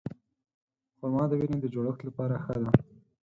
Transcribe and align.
خرما 0.97 1.23
د 1.29 1.31
وینې 1.39 1.57
د 1.61 1.65
جوړښت 1.73 2.01
لپاره 2.07 2.35
ښه 2.43 2.55
ده. 2.61 2.71